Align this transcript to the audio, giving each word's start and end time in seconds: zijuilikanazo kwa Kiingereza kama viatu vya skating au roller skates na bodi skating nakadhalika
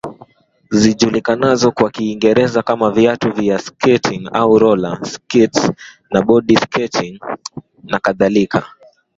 zijuilikanazo 0.71 1.71
kwa 1.71 1.89
Kiingereza 1.89 2.61
kama 2.63 2.91
viatu 2.91 3.31
vya 3.31 3.59
skating 3.59 4.29
au 4.33 4.59
roller 4.59 5.05
skates 5.05 5.71
na 6.11 6.21
bodi 6.21 6.55
skating 6.57 7.19
nakadhalika 7.83 8.65